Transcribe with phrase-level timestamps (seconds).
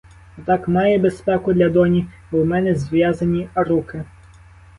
[0.37, 4.03] Отак має безпеку для доні, бо у мене зв'язані руки.